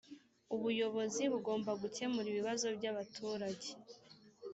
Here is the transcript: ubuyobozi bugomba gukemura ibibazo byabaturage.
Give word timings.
ubuyobozi 0.55 1.23
bugomba 1.33 1.71
gukemura 1.81 2.27
ibibazo 2.33 2.65
byabaturage. 2.77 3.69